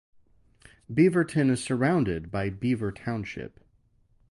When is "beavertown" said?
0.91-1.51